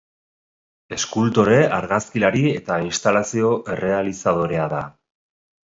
Eskultore, 0.95 1.57
argazkilari 1.81 2.43
eta 2.55 2.79
instalazio-errealizadorea 2.87 4.69
da. 4.77 4.85